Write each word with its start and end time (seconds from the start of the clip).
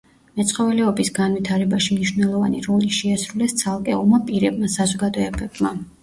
მეცხოველეობის 0.39 1.09
განვითარებაში 1.17 1.97
მნიშვნელოვანი 1.97 2.61
როლი 2.67 2.89
შეასრულეს 2.99 3.53
ცალკეულმა 3.59 4.21
პირებმა, 4.31 4.71
საზოგადოებებმა. 4.77 5.75